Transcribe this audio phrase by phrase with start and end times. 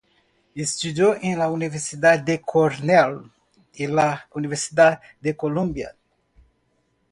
[0.55, 3.31] Estudió en la Universidad de Cornell
[3.75, 5.95] y la Universidad de Columbia.